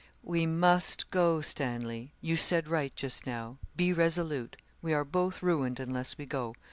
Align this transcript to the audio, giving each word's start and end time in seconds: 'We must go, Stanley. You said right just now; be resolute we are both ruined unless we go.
'We 0.23 0.47
must 0.47 1.11
go, 1.11 1.41
Stanley. 1.41 2.11
You 2.21 2.35
said 2.35 2.67
right 2.67 2.91
just 2.95 3.27
now; 3.27 3.59
be 3.75 3.93
resolute 3.93 4.57
we 4.81 4.93
are 4.95 5.05
both 5.05 5.43
ruined 5.43 5.79
unless 5.79 6.17
we 6.17 6.25
go. 6.25 6.55